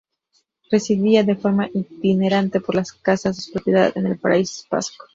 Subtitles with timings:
[0.71, 5.05] Residía de forma itinerante por las casas de su propiedad en el País Vasco.